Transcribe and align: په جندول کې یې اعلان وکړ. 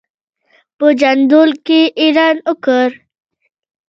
په 0.77 0.87
جندول 0.99 1.49
کې 1.65 1.79
یې 1.85 1.93
اعلان 2.01 2.35
وکړ. 2.47 2.89